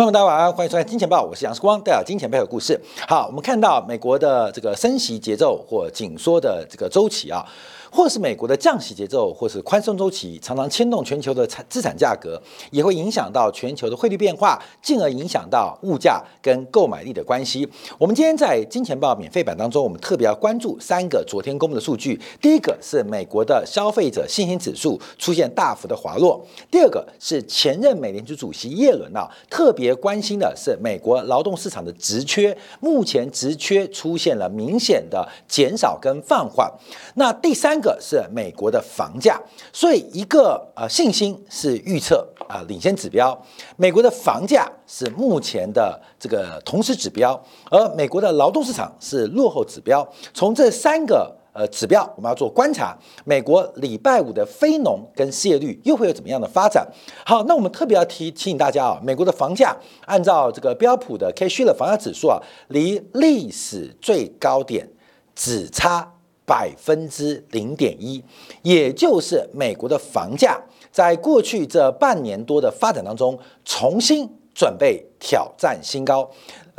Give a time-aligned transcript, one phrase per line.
[0.00, 2.80] 观众大家晚安，欢迎收看《金钱报》，我是杨世光，带来金钱背后的故事。
[3.06, 7.44] 好，我们看到美国的这个升息节奏或紧缩的这个周期啊。
[7.92, 12.40] 或是美国的降息节奏，或是宽松周期，常常牵动全球的产资产价格，
[12.70, 17.68] 也会影响到全球的汇率变化，进而影响到物价跟购买力的关系。
[17.98, 22.16] 我们今天在金钱报免费版当中，我们特别要关注三个昨天公布的数据。
[22.40, 26.40] 第一个是美国的消费者信心指数出现大幅的滑落；
[26.70, 36.70] 第二个是前任美联储主席耶伦啊，特别关心的是美国劳动市场的职缺，目前职缺出现了明显的减少跟放缓。
[37.14, 37.80] 那第三。
[37.80, 39.40] 个是美国的房价，
[39.72, 43.34] 所以一个呃信心是预测啊领先指标，
[43.78, 50.06] 美国的房价是目前的这个同时指标，而美国的劳动市场是落后指标。
[50.34, 56.86] 从这三个呃指标，我们要做观察，美国礼拜五的非农跟失业率又会有怎么样的发展？
[57.24, 64.88] 好，那我们特别要提提醒大家啊，美国的房价按照这个标普的 K 区的房价指数啊，离历史最高点
[65.34, 66.12] 只差。
[66.46, 68.20] 百分之零点一，
[68.62, 70.60] 也就是美国的房价
[70.90, 76.28] 在过去这半年多的发展当中，重新准备挑战新高。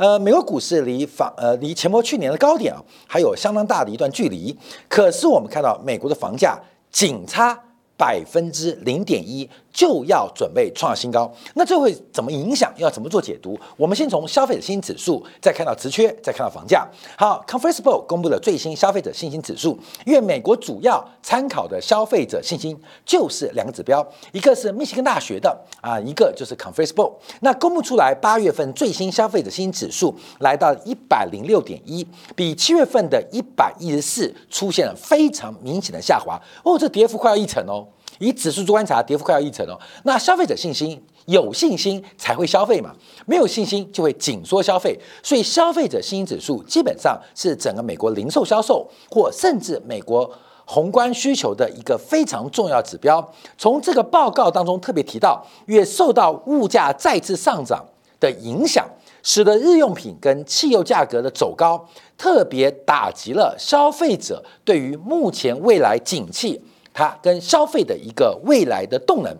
[0.02, 4.52] 呃，美国股市离房呃离前波去年的高点啊，还有相当大的一段距离。
[4.88, 6.58] 可是我们看到美国的房价
[6.90, 7.56] 仅差
[7.96, 9.48] 百分之零点一。
[9.72, 12.72] 就要准备创新高，那这会怎么影响？
[12.76, 13.58] 要怎么做解读？
[13.76, 16.86] 我们先从消费者信心指数，再看到职缺，再看到房价。
[17.16, 26.92] 好，Conference 公布了最新消费者信心指数，因为美国主要参考的消费者信心就是两个指标，一个是密歇根大学的啊，一个就是 Conference。
[27.40, 32.06] 那公布出来八月份最新消费者信心指数来到一百零六点一，
[32.36, 37.86] 比七月份的一百一十四出现了非常明显的下滑哦，这跌幅快要一成哦。
[38.22, 39.78] 以指数做观察，跌幅快要一成哦。
[40.04, 42.94] 那消费者信心有信心才会消费嘛，
[43.26, 44.98] 没有信心就会紧缩消费。
[45.22, 50.30] 所以消费者信心指数基本上是整个美国零售销售或甚至美国
[50.64, 53.32] 宏观需求的一个非常重要指标。
[53.58, 57.84] 从这个报告当中特别提到，越受到物价再次上涨
[58.20, 58.88] 的影响，
[59.24, 61.84] 使得日用品跟汽油价格的走高，
[62.16, 66.62] 特别打击了消费者对于目前未来景气。
[66.92, 69.34] 它跟消费的一个未来的动能，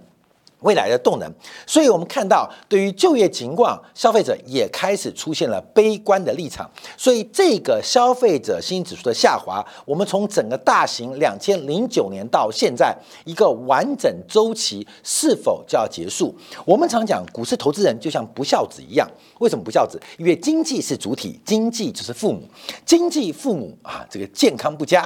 [0.60, 1.28] 未来的动能，
[1.66, 6.70] 所以我们看到对于就业情况，消费者也开始出现了悲观的立场。
[6.96, 16.34] 所以这个消费者信心指数的下滑，我们从整个大型两千零九年到现在一个完整周期是否就要结束？
[16.64, 19.08] 我们常讲股市投资人就像不孝子一样，
[19.40, 20.00] 为什么不孝子？
[20.16, 22.42] 因为经济是主体，经济就是父母，
[22.86, 25.04] 经济父母啊，这个健康不佳。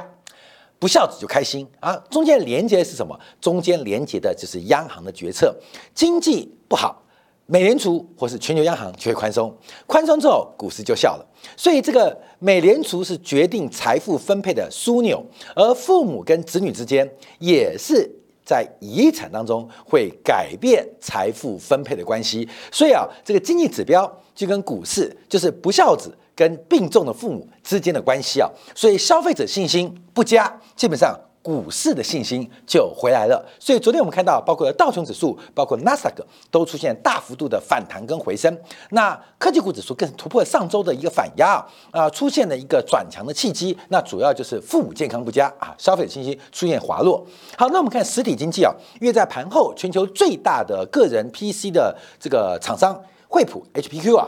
[0.79, 1.95] 不孝子就开心啊！
[2.09, 3.19] 中间连接是什么？
[3.41, 5.55] 中间连接的就是央行的决策。
[5.95, 7.03] 经济不好，
[7.47, 9.51] 美联储或是全球央行就会宽松，
[9.87, 11.25] 宽松之后股市就笑了。
[11.55, 18.07] 所以这个美联储是决定财富分配的枢纽，而父母跟子女之间也是
[18.45, 22.47] 在遗产当中会改变财富分配的关系。
[22.71, 26.15] 所以啊，这个经济指标就跟股市就是不孝子。
[26.37, 33.43] 跟病重的父母之间的关系啊，所以消费者信心不佳，基本上股市的信心就回来了。
[33.59, 38.55] 所以昨天我们看到，包括道琼指数，包括纳斯达克都出现大幅度的反弹跟回升。
[38.91, 43.75] 那科技股指数更突破上周的一个反压啊，出现了一个转强的契机。
[43.89, 47.25] 那主要就是父母健康不佳啊，消费者信心出现滑落。
[47.57, 48.71] 好，那我们看实体经济啊，
[49.01, 54.27] 因为在盘后，全球最大的个人 PC 的这个厂商惠普 HPQ 啊。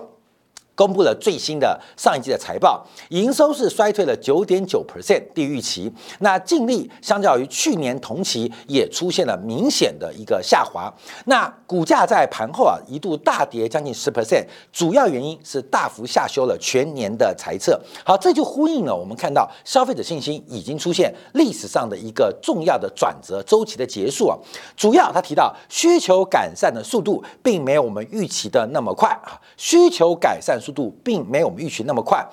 [0.80, 5.92] 公布了最新的上一季的财报，营收是衰退了九点九 percent，低于预期。
[6.20, 10.90] 那净利相较于去年同期也出现了明显的一个下滑。
[11.26, 17.78] 那股价在盘后啊一度大跌将近十 percent，主要原因是大幅下修了全年的财测。
[18.06, 24.38] 好，这就呼应了我们看到消费者信心已经出现历史上的一个重要的转折周期的结束啊。
[24.78, 30.58] 主要他提到需求改善的速度并没有我们预期的那么快啊，需求改善。
[30.60, 32.24] 速速度并没有我们预期那么快。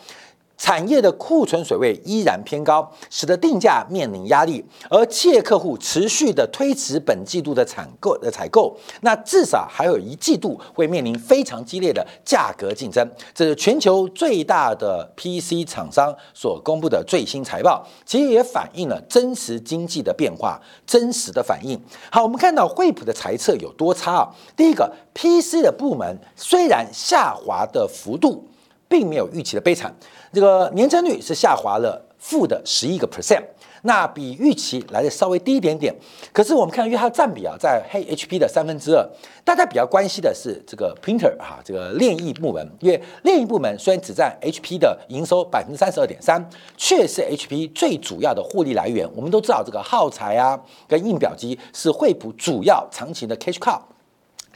[0.57, 13.07] 产业的库存水位依然偏高，使得定价面临压力，而企业客户持续的推迟本季度的采购的采购，那至少还有一季度会面临非常激烈的价格竞争。
[13.35, 21.79] 这是全球最大的 PC 厂商所公布的最新财报，其实也反映了真实经济的变化，真实的反应。
[22.11, 24.29] 好，我们看到惠普的财测有多差啊？
[24.57, 28.49] 第一个，PC 的部门虽然下滑的幅度。
[28.89, 29.93] 并没有预期的悲惨，
[30.33, 33.43] 这个年增率是下滑了负的十一个 percent。
[33.83, 35.95] 那比预期来的稍微低一点点。
[36.33, 39.09] 可是我们看，因为它的占比啊，在黑 HP 的三分之二，
[39.45, 46.45] 大家比较关心的是这个 Printer 哈，这个炼艺部门，因为炼艺部门虽然只占 HP 的营收百分之三十二点三，
[46.77, 49.09] 却是 HP 最主要的获利来源。
[49.15, 50.59] 我们都知道，这个耗材啊
[50.89, 53.79] 跟印表机是惠普主要长期的 cash cow。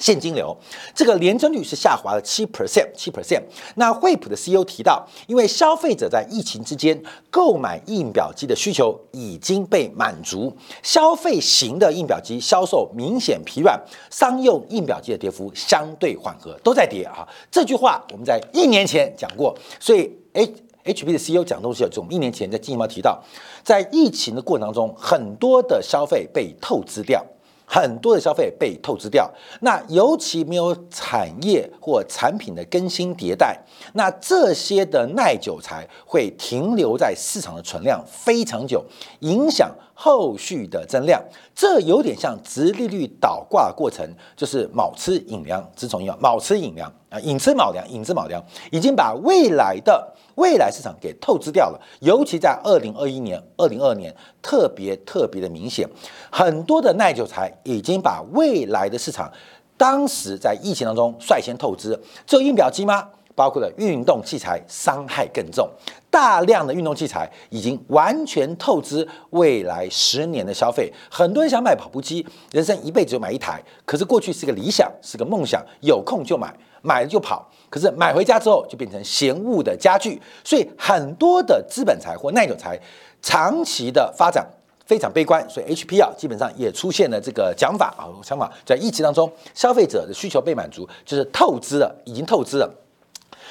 [0.00, 0.56] 现金流
[0.94, 3.42] 这个年增率是下滑了七 percent，七 percent。
[3.76, 7.00] 那惠普的 CEO 提到，因为消费者在疫情之间
[7.30, 10.52] 购买印表机的需求已经被满足，
[10.82, 13.78] 消费型的印表机销售明显疲软，
[14.10, 17.28] 商用印表机的跌幅相对缓和，都在跌啊。
[17.50, 23.22] 这句话我们在一年前讲过，所以 H H P 的 CEO 讲东西，就我们一年前在进一步提到，
[23.62, 27.22] 在疫情的过程当中，很多的消费被透支掉。
[27.72, 33.56] 很多的消费被透支掉，那尤其没有产业或产品的更新迭代，
[33.92, 38.84] 那这些的耐久材会停留在市场的存量非常久，
[39.20, 39.70] 影响
[40.02, 41.22] 后续的增量。
[41.54, 48.42] 这有点像直利率倒挂过程，就是卯吃寅粮，自从要卯吃寅粮啊，寅吃卯粮，寅吃卯粮，
[48.72, 50.14] 已经把未来的。
[50.36, 55.86] 未来市场给透支掉了，尤其在二零二一年、二零二年特别特别的明显，
[56.30, 59.30] 很多的耐久材已经把未来的市场，
[59.76, 62.00] 当时在疫情当中率先透支。
[62.26, 63.10] 只有印表机吗？
[63.40, 65.66] 包括了运动器材，伤害更重。
[66.10, 70.92] 大量的运动器材已经完全透支未来十年的消费。
[71.10, 77.50] 很多人想买跑步机，人生一辈子就买一台，可是过去是个理想，是个梦想，有空就买，买了就跑。
[77.70, 82.78] 可是买回家之后就变成嫌恶的家具，所以很多的资本财或耐久财
[83.22, 84.46] 长期的发展
[84.84, 92.70] 非常悲观，所以 HP 啊基本上也出现了这个讲法啊想法，在疫情当中消费者的需求被满足，就是透支了，已经透支了。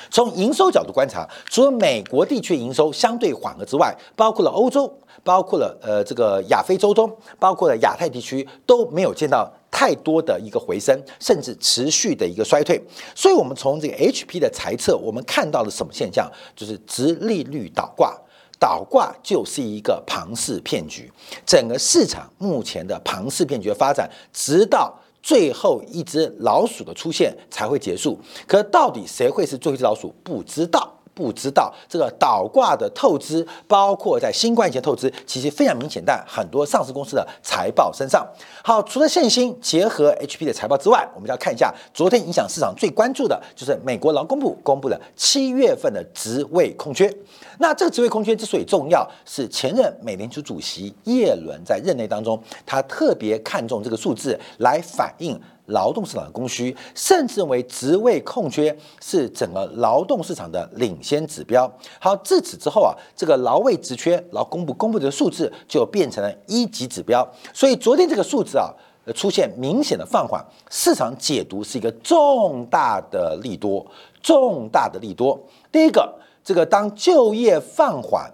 [0.10, 4.92] 从营收角度观察，除了美国地区营收相对缓和之外，包括了欧洲，
[5.24, 9.52] 包括了呃这个亚非洲中，包括了亚太地区都没有见到。
[9.72, 12.84] 太多的一个回升，甚至持续的一个衰退，
[13.14, 16.30] 所以，我们从这个 HP 的猜测，我们看到了什么现象？
[16.56, 18.20] 就是直利率倒挂，
[18.60, 21.10] 倒挂就是一个庞氏骗局。
[21.46, 24.92] 整个市场目前的庞氏骗局的发展，直到
[25.22, 28.20] 最后一只老鼠的出现才会结束。
[28.48, 30.14] 可到底谁会是最后一只老鼠？
[30.24, 30.99] 不知道。
[31.20, 38.26] 不知道这个倒挂的透支，包括在新冠前透支，其实非常明显，在很多上市公司的财报身上。
[38.64, 47.14] 好，除了现金结合 HP 的财报之外，我们就要看一下昨天影响市场最关注的就是美国劳工部公布的七月份的职位空缺。
[47.58, 55.38] 那这个职位空缺之所以重要，是前任美联储主席耶伦在任内当中，他特别看重这个数字来反映。
[55.70, 61.72] 劳动市场的供需，甚至为职位空缺是整个劳动市场的领先指标。
[62.00, 67.28] 好，自此之后啊，这个劳位职缺劳工部公布的数字就变成了一级指标。
[67.54, 68.70] 所以昨天这个数字啊，
[69.16, 73.86] 出现明显的放缓，市场解读是一个重大的利多，
[74.22, 75.40] 重大的利多。
[75.72, 76.14] 第一个，
[76.44, 78.32] 这个当就业放缓。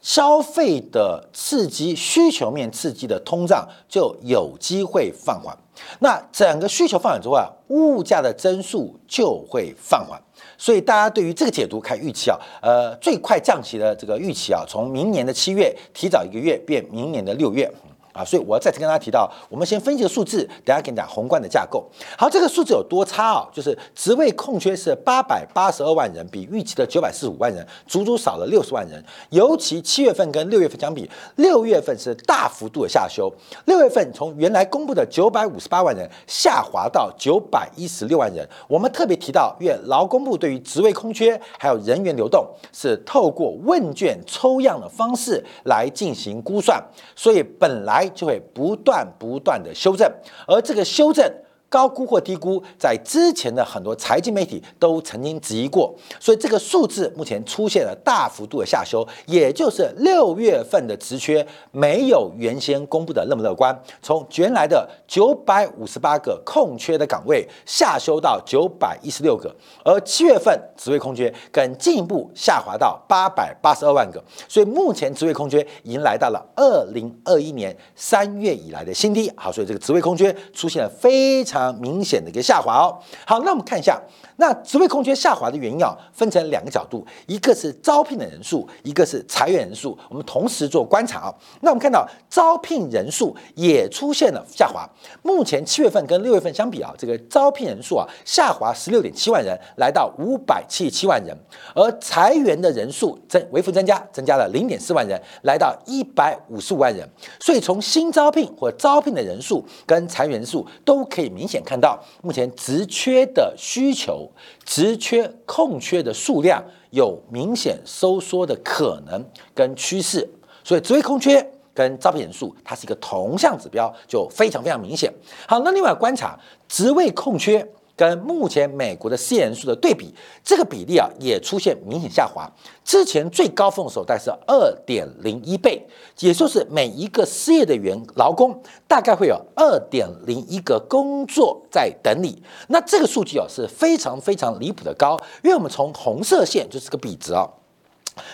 [0.00, 5.56] 消费的刺激、需求面刺激的通胀就有机会放缓。
[6.00, 10.20] 那整个需求放缓之后啊，物价的增速就会放缓。
[10.58, 17.70] 所以大家对于这个解读看预期啊，呃，最快降息的这个预期啊，从明年的七月提早一个月变明年的六月。
[18.12, 21.84] 啊，所以我要再次跟大家提到，我们先分析个数字，等下给你讲宏观的架构。
[22.18, 23.48] 好，这个数字有多差啊？
[23.52, 29.02] 就是职位空缺是八百八十二万人，比预期的九百四十五万人，足足少了六十万人。
[29.30, 33.32] 尤其七月份跟六月份相比，六月份是大幅度的下修。
[33.64, 38.46] 六月份从原来公布的九百五十八万人下滑到九百一十六万人。
[38.68, 46.78] 我们特别提到，因为劳工部对于职位空缺还有人员流动是透过问卷抽样的方式来进行估算，
[47.16, 48.01] 所以本来。
[48.08, 50.10] 就会不断不断的修正，
[50.46, 51.32] 而这个修正。
[51.72, 69.50] 高估或低估，在之前的很多财经媒体都曾经质疑过，所以这个数字目前出现了大幅度的下修，也就是六月份的职缺没有原先公布的那么乐观，从原来的九百五十八个空缺的岗位下修到九百一十六个，
[69.82, 79.32] 而七月份职位空缺更进一步下滑到八百八十二万个，所以目前职位空缺已经来到了二零二一年三月以来的新低。
[79.34, 81.61] 好，所以这个职位空缺出现了非常。
[81.62, 82.98] 常明显的一个下滑哦。
[83.26, 84.00] 好，那我们看一下，
[84.36, 89.96] 那职位空缺下滑的原因啊，分成两个角度，一个是招聘的人数，一个是裁员人数。
[90.08, 91.34] 我们同时做观察啊。
[91.60, 94.88] 那我们看到招聘人数也出现了下滑，
[95.22, 101.36] 目前七月份跟六月份相比啊，这个招聘人数啊下滑十六点七万人，来到五百七十七万人，
[101.74, 107.08] 而裁员的人数增微幅增加，增加了零点四万人，来到一百五十五万人。
[107.40, 114.30] 所以从新招聘或招聘的人数跟裁员人数都可以明显显看到，目前职缺的需求、
[114.64, 119.22] 职缺空缺的数量有明显收缩的可能
[119.54, 120.26] 跟趋势。
[120.64, 125.12] 所以职位空缺跟招聘人数，它是一个同向指标，就非常非常明显。
[125.46, 127.68] 好，那另外观察职位空缺。
[128.02, 132.50] 跟目前美国的失业人数的对比，这个比例啊也出现明显下滑。
[132.84, 135.80] 之前最高峰的时候大概是二点零一倍，
[136.18, 142.42] 也就是每一个失业的员劳工大概会有二点零一个工作在等你。
[142.66, 147.48] 那这个数据啊是非常非常离谱的高，因为我们从红色线就是个比值啊。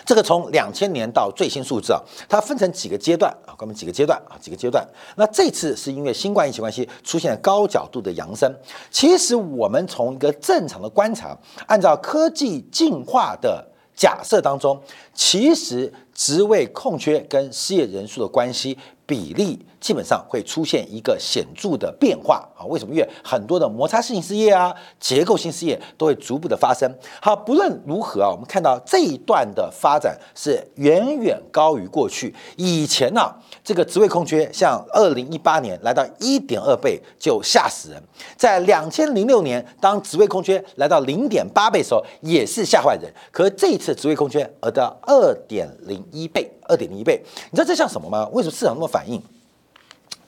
[0.05, 4.85] 这个从两千年到最新数字啊，它分成几个阶段啊，我们几个阶段啊，几个阶段。
[5.15, 8.53] 那这次是因为新冠疫情关系出现了高角度的扬升。
[8.91, 14.81] 其实我们从一个正常的观察，按照科技进化的假设当中，
[15.13, 18.77] 其实职位空缺跟失业人数的关系。
[19.09, 22.61] 比例基本上会出现一个显著的变化啊？
[22.65, 22.93] 为什么？
[22.93, 26.87] 因为很多的摩擦性失业啊、结构性失业都会逐步的发生。
[27.19, 32.35] 好，不论如何啊，我们看到这一段的发展是远远高于过去。
[32.55, 38.03] 以前呢，这个职位空缺像二零一八年来到一点二倍就吓死人，
[38.37, 43.11] 在两千零六年当职位空缺来到零点八倍的时候也是吓坏人。
[43.31, 46.47] 可这一次职位空缺而到二点零一倍。
[46.69, 47.21] 二点零一倍，
[47.51, 48.29] 你知道这像什么吗？
[48.31, 49.21] 为什么市场那么反应？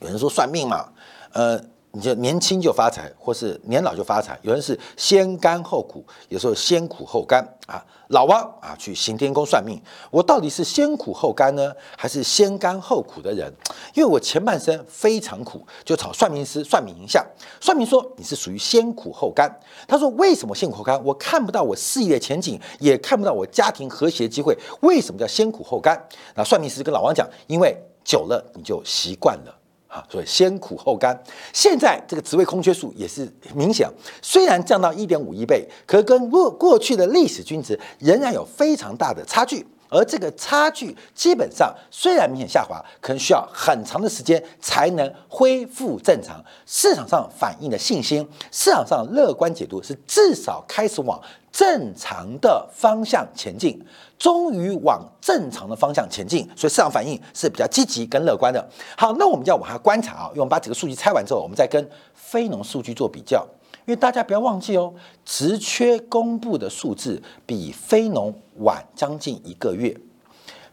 [0.00, 0.88] 有人说算命嘛，
[1.32, 1.58] 呃，
[1.92, 4.38] 你就年轻就发财，或是年老就发财。
[4.42, 7.84] 有人是先甘后苦，有时候先苦后甘啊。
[8.08, 9.80] 老王啊，去行天宫算命，
[10.10, 13.50] 我到底是先苦后甘呢，还是先甘后苦的人？
[13.94, 17.24] 因为我前半生非常苦，就找算命师算命一下。
[17.58, 19.50] 算命说你是属于先苦后甘。
[19.88, 21.02] 他说为什么先苦后甘？
[21.02, 24.54] 我看不到我事业前景，也看不到我家庭和谐机会。
[24.80, 25.98] 为什么叫先苦后甘？
[26.34, 29.58] 那算命师跟老王讲，因为久了你就习惯了。
[29.92, 31.14] 啊，所以先苦后甘。
[31.52, 33.86] 现在这个职位空缺数也是明显，
[34.22, 39.66] 虽然降到一点五亿倍，可跟过过去的历史均值仍然有非常大的差距。
[39.92, 46.42] 而这个差距基本上虽然明显下滑，可能需要很长的时间才能恢复正常。
[46.66, 51.20] 市场上反映的信心，市场上乐观解读是至少开始往
[51.52, 53.78] 正常的方向前进，
[54.18, 58.66] 终于往正常的方向前进，所以市场反应是比较积极跟乐观的。
[58.96, 63.46] 好，那我们就要往下观察啊，因为我们把几个数据拆完之后，我们再跟非农数据做比较。
[63.86, 69.96] 因为大家不要忘记哦，职缺公布的数字比非农晚将近一个月。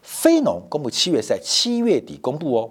[0.00, 2.70] 非农公布七月是在七月底公布哦，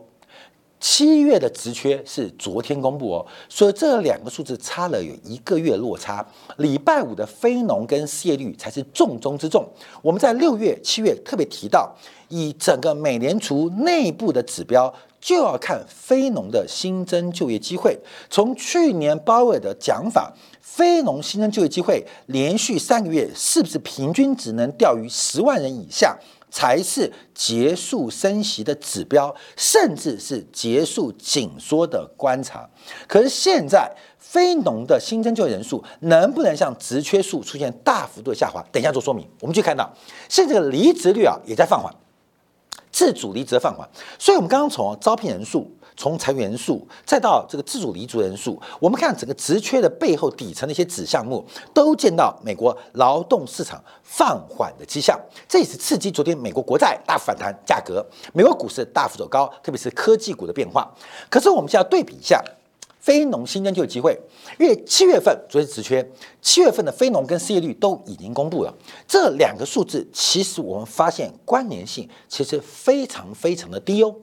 [0.80, 6.26] 七月的职缺是昨天公布哦，所以这两个数字差了有一个月落差。
[6.58, 9.68] 礼拜五的非农跟失业率才是重中之重。
[10.02, 11.94] 我们在六月、七月特别提到，
[12.30, 14.94] 以整个美联储内部的指标。
[15.22, 18.00] 就要看非农的新增就业机会。
[18.30, 26.18] 从去年鲍威尔的讲法，非农新增就业机会连续三个月是不是平均只能掉于十万人以下，
[26.52, 32.70] 才是结束升息的指标，甚至是结束紧缩的观察。
[33.08, 38.64] 可是现在非农的新增就业人数能不能像职缺数出现大幅度的下滑？
[38.72, 39.28] 等一下做说明。
[39.42, 39.92] 我们去看到，
[40.28, 41.94] 现在的离职率啊也在放缓。
[42.92, 43.88] 自主离职放缓，
[44.18, 55.20] 所以我们刚刚从招聘人数、从裁员数，再到这个自主离职人数，我们看整个职缺的背后底层的一些子项目，都见到美国劳动市场放缓的迹象。
[55.46, 60.90] 这也是刺激昨天美国国债大幅反弹，价格，美国股市大幅走高，特别是科技股的变化。
[61.30, 62.42] 可是我们现在对比一下。
[63.02, 64.20] 非农新增就业机会，
[64.60, 66.06] 因为七月份昨天职缺，
[66.42, 68.74] 七月份的非农跟失业率都已经公布了，
[69.08, 74.14] 这两个数字其实我们发现关联性其实非常非常的低哦。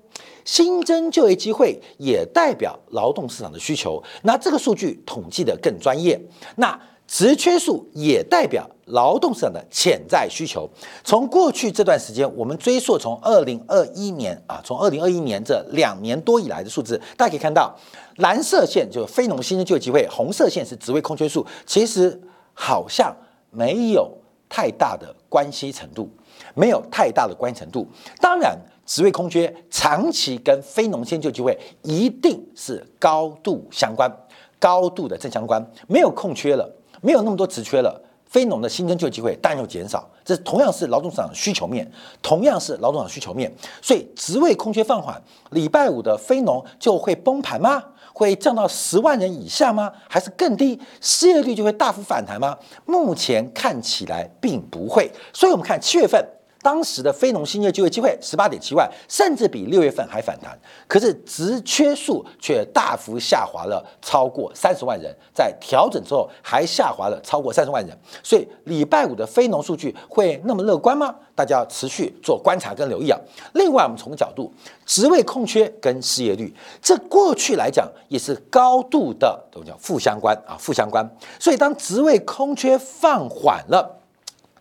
[0.47, 6.19] 新增就业机会也代表劳动市场的需求，那这个数据统计的更专业。
[6.55, 10.69] 那职缺数也代表劳动市场的潜在需求。
[11.05, 17.77] 从过去这段时间，我们追溯从二零二一年啊，从二零二一年这两年多以来的数字，大家可以看到，
[18.17, 22.21] 蓝色线就是非农新增就业机会，红色线是职位空缺数，其实
[22.53, 23.15] 好像
[23.51, 24.11] 没有
[24.49, 26.11] 太大的关系程度，
[26.55, 27.87] 没有太大的关系程度。
[28.21, 34.11] 当然，职位空缺长期跟非农新增就机会一定是高度相关。
[34.59, 36.67] 高度的正相关，没有空缺了，
[37.03, 38.03] 没有那么多职缺了。
[38.25, 41.89] 非农的新增就业机会当然就减少，这同样是劳动市场需求面，
[42.21, 47.83] 同样是劳动市场需求面，所以职位空缺放缓，礼拜五的非农就会崩盘吗？
[48.13, 49.93] 会降到十万人以下吗？
[50.09, 50.79] 还是更低？
[51.01, 52.57] 失业率就会大幅反弹吗？
[52.85, 56.27] 目前看起来并不会，所以我们看七月份。
[56.67, 60.59] 当时的非农新业就业机会十八点七万，甚至比六月份还反弹。
[60.89, 67.97] 可是职缺数却大幅下滑了超过三十万人，在调整之后还下滑了超过三十万人。
[68.21, 71.15] 所以礼拜五的非农数据会那么乐观吗？
[71.37, 73.17] 大家要持续做观察跟留意啊。
[73.55, 74.53] 另外，我们从角度
[74.85, 81.09] 职位空缺跟失业率，这过去来讲也是高度的都叫负相关啊，负相关。
[81.39, 83.93] 所以当职位空缺放缓了。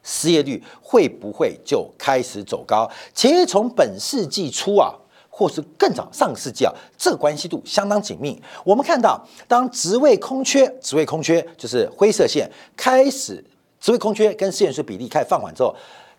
[0.06, 2.90] 失业率会不会就开始走高？
[3.14, 4.94] 其实从本世纪初啊，
[5.30, 8.42] 或是更早上个世纪啊，这个关系度相当紧密。
[8.64, 13.44] 我们看到，当职位空缺、职位空缺就是灰色线开始，
[13.82, 15.76] 职位空缺跟失业率比例开始放缓之后。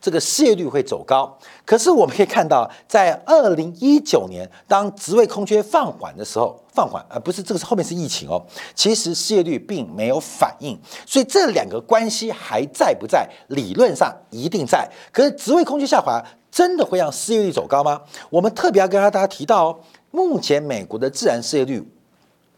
[0.06, 8.40] 这个失业率会走高，可是我们可以看到，在二零一九年，当职位空缺放缓的时候，放缓，而不是这个是后面是疫情哦。
[8.72, 13.28] 其实失业率并没有反应，所以这两个关系还在不在？
[13.48, 14.88] 理论上一定在。
[15.10, 18.00] 可是职位空缺下滑，真的会让失业率走高吗？
[18.30, 19.80] 我们特别要跟大家提到哦，
[20.12, 21.82] 目前美国的自然失业率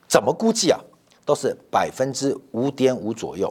[0.06, 0.78] 怎么估计啊？
[1.24, 3.50] 都是百分之五点五左右。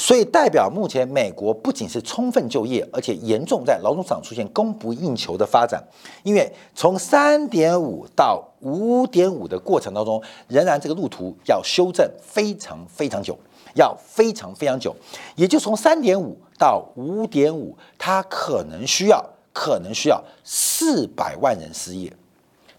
[0.00, 5.82] 所以代表目前美国不仅是充分就业，而且严重在劳动市场出现供不应求的发展。
[6.22, 13.36] 因为从三点五到五点五的过程当中，仍然这个路途要修正非常非常久，
[13.74, 14.94] 要非常非常久。
[15.34, 22.12] 也就从三点五到五点五，它可能需要可能需要四百万人失业，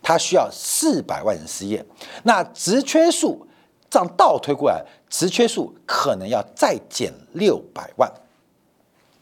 [0.02, 1.86] 它需要四百万人失业。
[2.24, 3.46] 那职缺数。
[3.92, 8.12] 这样倒推过来，职缺数可能要再减六百万，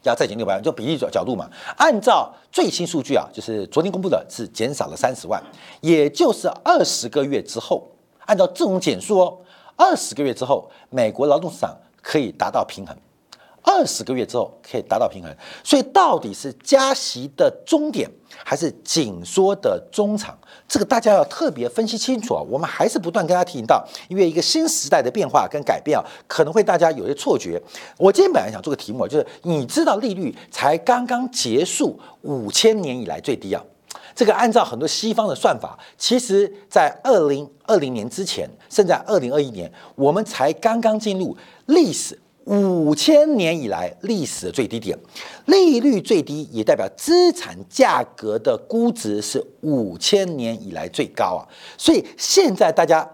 [0.02, 1.48] 要再减六百万，就比例角角度嘛。
[1.76, 5.42] 按照最新数据啊，就是昨天公布的，是减少了三十万，
[5.80, 7.90] 也就是二十个月之后，
[8.26, 9.38] 按照这种减数哦，
[9.76, 12.94] 二十个月之后，美国劳动市场可以达到平衡。
[13.70, 15.30] 二十个月之后可以达到平衡，
[15.62, 18.10] 所以到底是加息的终点
[18.42, 22.42] 还是紧缩的中场，这个大家要特别分析清楚啊！
[22.48, 27.62] 我们还是不断跟大家提醒到，因为一个新时代的变化跟改变啊，可能会大家有些错觉。
[27.98, 33.62] 我今天本来想做个题目，就是你知道利率才刚刚结束五千年以来最低啊，
[34.14, 42.18] 这个按照很多西方的算法，其实在二零二零年之前，甚至在二零二一年，我们才刚刚进入历史。
[42.48, 44.98] 五千年以来历史的最低点，
[45.44, 51.44] 利率最低，也代表资产价格的估值是五千年以来最高啊！
[51.76, 53.08] 所以现在大家。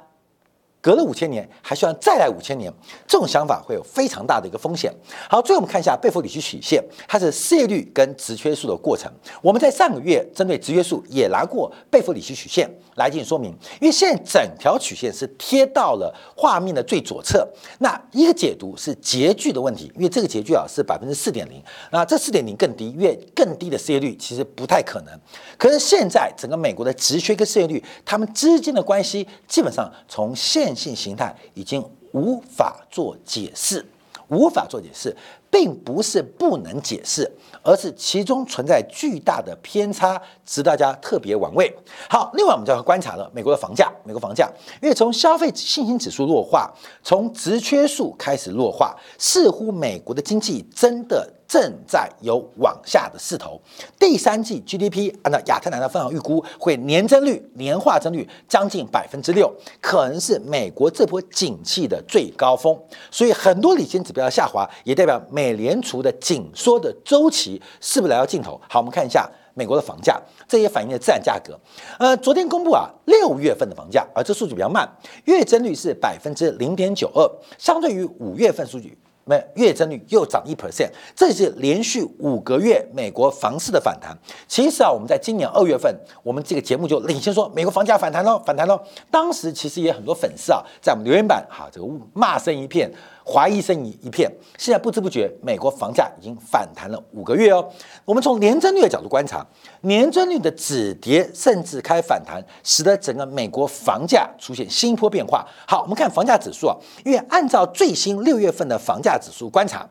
[0.84, 2.70] 隔了五千年，还需要再来五千年，
[3.08, 4.92] 这种想法会有非常大的一个风险。
[5.30, 9.10] 好，最后我们看一下贝弗里奇曲线，它是失业率跟职缺数的过程。
[9.40, 17.48] 我们在上个月针对职缺数也拿过贝弗里奇曲线来进行说明，因为现在整条曲线是贴到了画面的最左侧。
[17.78, 25.18] 那一个解读是截距的问题，因为这个截距啊是百分之四点零，那这四点零更低，因为更低的失业率其实不太可能。
[25.56, 33.84] 可是现在整个美国的职缺跟失业率，它们之间的关系基本上从现性形态已经无法做解释，
[34.28, 35.14] 无法做解释，
[35.50, 37.30] 并不是不能解释，
[37.62, 41.74] 而是其中存在巨大的偏差，值大家特别玩味。
[42.08, 51.28] 好，另外我们就要观察了美国的房价，美国房价，因为从消费信心指数弱化，从职缺数开始弱化，似乎美国的经济真的。
[51.46, 53.60] 正在有往下的势头。
[53.98, 62.78] 第三季 GDP 按照亚特兰大分行预估，会年增率、年化增率将近百分之六，可能是美国这波景气的最高峰。
[63.10, 68.60] 所以很多领先指标下滑，也代表美联储的紧缩的周期是不是来到尽头？
[68.68, 71.58] 好，我们看一下美国的房价，这也反映了自然价格。
[71.98, 74.88] 呃，昨天公布啊，六月份的房价，而这数据比较慢，
[75.26, 78.98] 月增率是百分之零点九二，相对于五月份数据。
[79.26, 84.16] 那月增率又涨一 percent，这是连续五个月美国房市的反弹。
[84.46, 88.80] 其实啊，我们在今年二月份，我们这个节目就领先说美国房价反弹喽，反弹喽。
[89.10, 92.92] 当时其实也很多粉丝啊，在我们留言板哈，这个骂声一片。
[93.26, 97.66] 怀疑声一一片，现在不知不觉，美国房价已经反弹了五个月哦。
[98.04, 99.44] 我们从年增率的角度观察，
[99.80, 105.46] 年增率的止跌甚至开反弹，使得整个美国房价出现新一波变化。
[105.66, 109.88] 好，我们看房价指数啊，因为按照最新六月份的房价指数观察，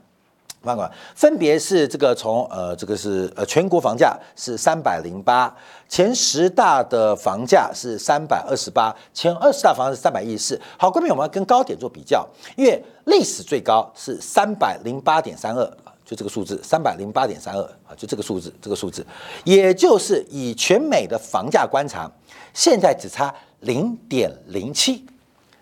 [0.63, 5.53] 房管分别是这个从呃这个是呃全国房价是三百零八，
[5.89, 10.61] 前十大的房价是三百二十八，前二十大房是三百一十四。
[10.77, 15.65] 好，关键我们要跟高点做比较，因为历史最高是三百零八点三二
[16.05, 19.05] 就这个数字三百零八点三二啊，就这个数字，这个数字，
[19.43, 22.09] 也就是以全美的房价观察，
[22.53, 25.05] 现在只差零点零七，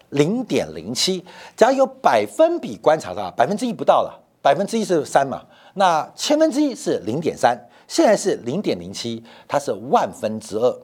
[0.09, 1.25] 零点零七，
[1.57, 4.20] 假如有百分比观察的话，百分之一不到了。
[4.41, 5.43] 百分之一是三嘛，
[5.75, 10.79] 那千分之一是零点三，现在是零点零七，它是万分之二，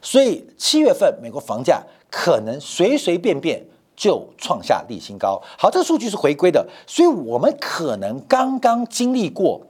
[0.00, 3.62] 所以七月份美国房价可能随随便便
[3.94, 5.40] 就创下历史新高。
[5.58, 9.60] 好，这个数据是回归的，所以我们可能刚刚经历过，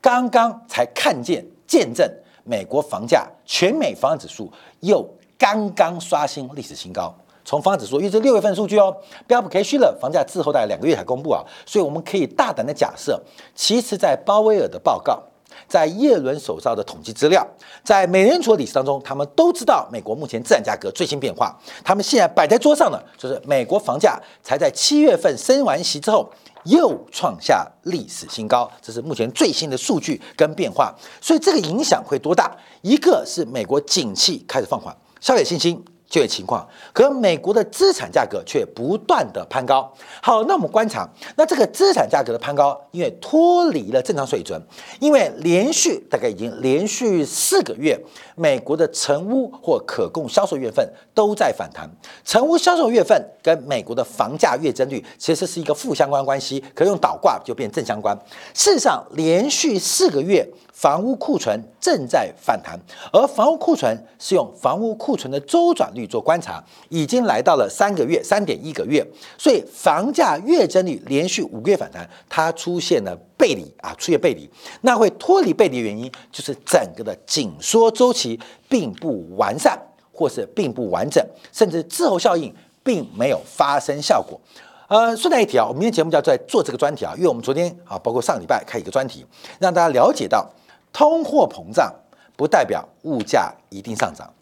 [0.00, 2.08] 刚刚才看见见证
[2.44, 5.04] 美国房价全美房指数又
[5.36, 7.14] 刚刚刷新历史新高。
[7.50, 13.20] 从房指数，因为这六月份数据哦，标普 K 虚了，房价滞后大概两个月才公布啊，所以我们可以大胆的假设，
[13.56, 15.20] 其实，在鲍威尔的报告，
[15.66, 17.44] 在耶伦手上的统计资料，
[17.82, 26.30] 在美联储理事当中，他们都知道美国目前自然价格最新变化，他们现在摆在桌上的就是美国房价才在七月份升完息之后
[26.66, 32.56] 又创下历史新高，这是目前最新的数据跟变化，所以这个影响会多大？
[32.82, 35.84] 一个是美国景气开始放缓，消费信心。
[36.10, 39.90] 就业情况，可美国的资产价格却不断的攀高。
[40.20, 44.60] 好，那我们观察，那这个资产价格的攀高，因为脱离了正常水准，
[44.98, 47.96] 因为连续大概已经连续四个月，
[48.34, 51.88] 美国的成屋或可供销售月份都在反弹。
[52.24, 58.18] 成屋销售月份跟美国的房价月增率其实是一个负相关关系，可用倒挂就变正相关。
[58.52, 60.44] 事实上，连续四个月。
[60.80, 62.80] 房屋库存正在反弹，
[63.12, 69.06] 而房屋库存是用房屋库存的周转率做观察，已经来到了三个月，三点一个月。
[69.36, 74.48] 所以房价月增率连续五个月反弹，它出现了背离啊，出现背离。
[74.80, 79.78] 那会脱离背离的原因，就是整个的紧缩周期并不完善，
[80.10, 82.50] 或是并不完整，甚至滞后效应
[82.82, 84.40] 并没有发生效果。
[84.88, 89.26] 呃，顺带一提啊，我们今天节目就要在做这个专题啊，因为我们昨天啊，包括上礼拜开一个专题，
[89.58, 90.50] 让大家了解到。
[90.92, 91.94] 通货膨胀
[92.36, 94.32] 不代表物价一定上涨，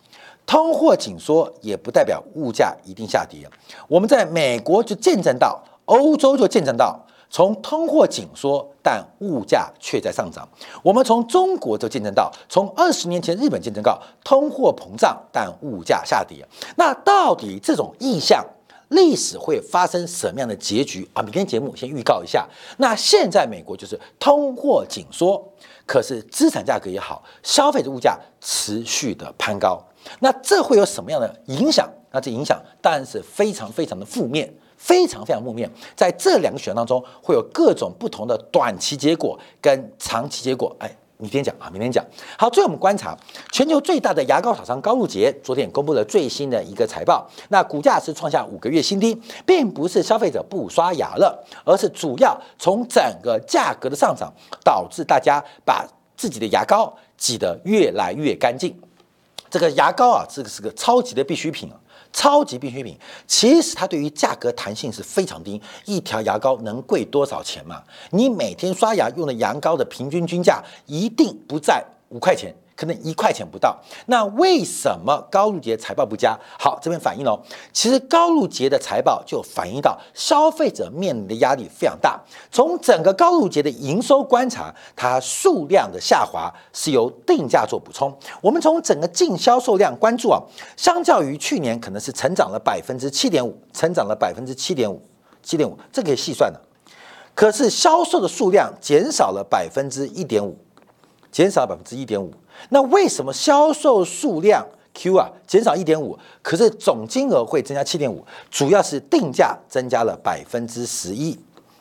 [0.46, 3.48] 通货紧缩也不代表物价一定下跌。
[3.86, 10.48] 我们在美国就见证到，欧洲就见证到，从通货紧缩但物价却在上涨。
[10.82, 16.46] 我们从中国就见证到，从二十年前日本见证到通货膨胀但物价下跌。
[16.76, 18.44] 那到底这种意向？
[18.88, 21.20] 历史会发生什么样的结局啊？
[21.20, 22.48] 明天节目先预告一下。
[22.78, 25.46] 那现在美国就是通货紧缩，
[25.88, 29.82] 可是资产价格也好，消费者物价持续的攀高。
[30.20, 31.88] 那这会有什么样的影响？
[32.12, 35.68] 那这影响当然是非常非常的负面，非常非常负面。
[35.96, 40.76] 在这两个选项当中，会有各种不同的短期结果跟长期结果。
[40.78, 40.94] 哎。
[41.18, 42.04] 明天讲啊，明天讲。
[42.38, 43.16] 好，最后我们观察
[43.50, 54.32] 全球最大的牙膏厂商高露洁，昨天公布了最新的一个财报，那股价是创下五个月新低，并不是消费者不刷牙了，而是主要从整个价格的上涨
[54.64, 55.84] 导致大家把
[56.16, 58.76] 自己的牙膏挤得越来越干净。
[59.50, 61.74] 这个牙膏啊，这个是个超级的必需品啊。
[62.12, 65.60] 超级必需品，其实它对于价格弹性是非常低。
[65.84, 67.82] 一条牙膏能贵多少钱嘛？
[68.10, 72.54] 你每天刷牙用的牙膏的平均均价一定不在五块钱。
[72.78, 76.38] 可能一块钱不到，那为什么高露洁财报不佳？
[76.56, 77.36] 好，这边反映了，
[77.72, 82.16] 其实高露洁的财报就反映到消费者面临的压力非常大。
[82.52, 88.16] 从整个高露洁的营收观察，它数量的下滑是由定价做补充。
[88.40, 90.40] 我们从整个净销售量关注啊，
[90.76, 95.02] 相较于去年可能是成长了百分之七点五，成长了百分之七点五，
[95.42, 96.60] 七点五，这可以细算的。
[97.34, 100.56] 可是销售的数量减少了百分之一点五，
[101.30, 102.32] 减少百分之一点五。
[102.70, 108.24] 那为什么销售数量 Q 啊减少一点五，可是总金额会增加七点五？
[108.50, 111.38] 主要是定价增加了百分之十一，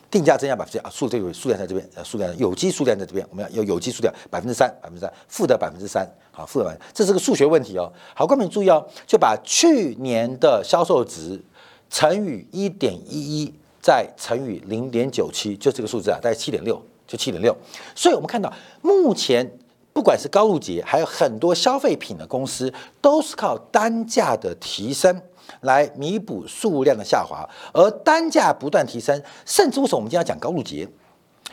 [0.08, 7.92] 定价增加百分之啊数这个数量在这边，呃数量有机数量在这边，我们要有有机数量百分之三，百分之三负的百分之三，好负的百分，这是个数学问题哦。
[8.14, 11.42] 好，观众注意哦，就把去年的销售值
[11.90, 17.56] 乘以一点一一，再乘以零点九七，就这个数字啊，大概七点六，就七点六。
[17.96, 19.50] 所以我们看到目前。
[19.90, 25.20] 不管是高露洁，还有很多消费品的公司，都是靠单价的提升
[25.62, 30.88] 来弥补数量的下滑，而单价不断提升，甚至为什么我们今天要讲高露洁？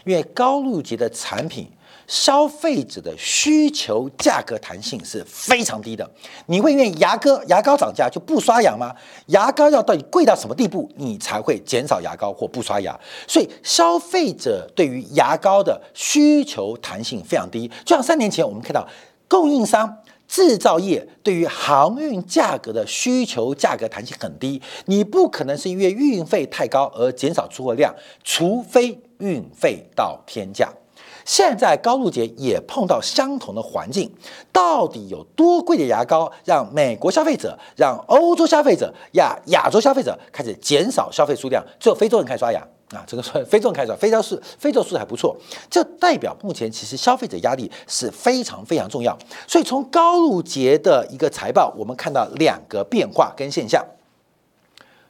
[0.06, 1.68] 因为高露洁的产品
[2.08, 6.10] 消费者的需求价格弹性是非常低的。
[6.48, 8.94] 你会因为牙膏牙膏涨价就不刷牙吗？
[9.28, 13.00] 牙膏要到底贵到什么地步，你才会减少牙膏或不刷牙？
[13.28, 17.68] 所以消费者对于牙膏的需求弹性非常低。
[17.84, 18.88] 就像三年前我们看到
[19.28, 19.98] 供应商。
[20.28, 30.68] 制造业对于航运价格的需求价格弹性很低，你不可能是因为运费太高而减少出货量，除非运费到天价。
[31.26, 34.10] 现在高露洁也碰到相同的环境，
[34.54, 42.62] 到底有多贵的牙膏让美国消费者、让欧洲消费者、亚亚洲消费者开始减少消费数量，只有非洲人开始刷牙？
[42.92, 45.36] 啊，这个说非洲人开始刷，非洲是非洲数字还不错，
[45.72, 49.18] 这代表目前其实消费者压力是非常非常重要。
[49.48, 53.84] 所以从高露洁的一个财报，我们看到两个变化跟现象。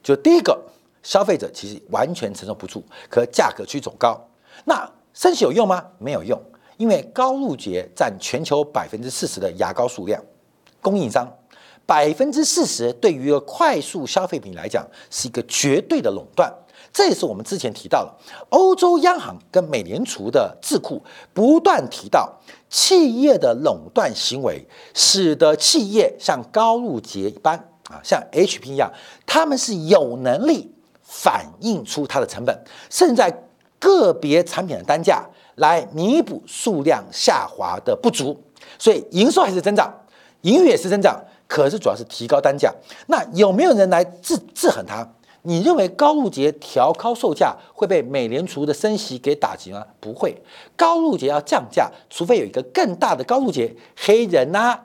[0.02, 0.58] 就第一个，
[1.04, 4.18] 消费者其实完全承受不住，可价格去走高。
[4.64, 5.84] 那升息有用吗？
[5.98, 6.40] 没有用，
[6.78, 10.22] 因为高露洁占全球百分之四十的牙膏数量，
[10.82, 11.28] 供应商
[11.86, 16.54] 百分之四十，对于一个快速消费品来讲，是一个绝对的垄断。
[16.92, 18.18] 这也是我们之前提到了，
[18.50, 21.02] 欧洲央行跟美联储的智库
[21.34, 27.58] 不断提到，企业的垄断行为使得企业像高露洁一般
[27.90, 28.92] 啊，像 HP 一样，
[29.26, 32.58] 他们是有能力反映出它的成本，
[32.90, 33.44] 甚至在
[33.86, 35.24] 个别产品的单价
[35.58, 38.36] 来弥补数量下滑的不足，
[38.80, 39.94] 所以营收还是增长，
[40.42, 42.74] 盈余也是增长，可是主要是提高单价。
[43.08, 45.08] 那有没有人来制制衡它？
[45.44, 49.86] 你认为高露洁调高售价会被美联储的升息给打击吗？
[50.00, 50.36] 不会，
[50.76, 54.80] 高露洁要降价，除非有一个更大的高露洁黑人呐、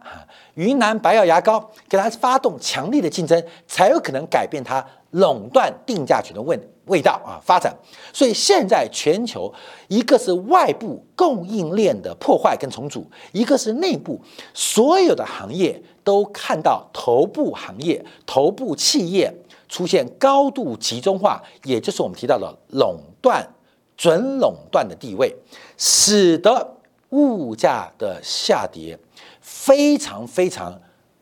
[0.57, 7.75] 云南白药牙膏给它发动强力的竞争，才有可能改变它垄断定价权的问题味道啊发展。
[8.13, 9.51] 所以现在全球
[9.89, 14.21] 一个是外部供应链的破坏跟重组，一个是内部
[14.53, 19.33] 所有的行业都看到头部行业、头部企业。
[19.73, 23.49] 出现高度集中化，也就是我们提到的垄断、
[23.97, 25.33] 准垄断的地位，
[25.79, 26.77] 使得
[27.11, 28.99] 物价的下跌
[29.41, 30.77] 非常非常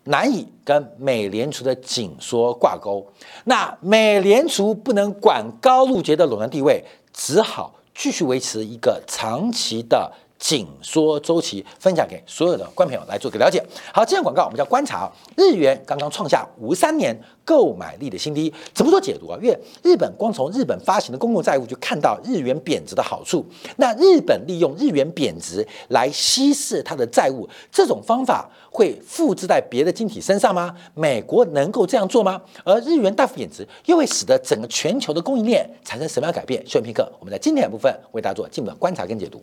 [0.08, 3.06] 难以跟美联储的紧缩挂钩。
[3.44, 10.12] 那美联储不能管高露洁的垄断地位，只好继续维持一个长期的。
[10.38, 13.64] 紧缩周期分享给所有的观朋友来做个了解。
[13.92, 15.10] 好，这样广告我们叫观察。
[15.36, 19.38] 日元刚刚创下五三年购买力的新低，怎么做解读啊？
[19.42, 23.44] 因为日本光从日本发行的公共债务就看到日元贬值的好处。
[23.76, 30.74] 那日本利用日元贬值来稀释它的债务，这种方法会复制在别的经体身上吗？
[30.94, 32.40] 美国能够这样做吗？
[32.64, 36.64] 而日元大幅贬值又会使得整个全球的供应链产生什么样的改变？
[36.66, 39.42] 休片刻，我们在今天的部分为大家做进一步的观察跟解读。